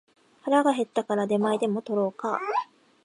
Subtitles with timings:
[0.41, 2.39] 腹が減ったから出前でも取ろうか